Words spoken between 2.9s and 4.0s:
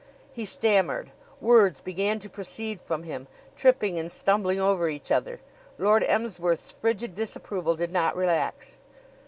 him, tripping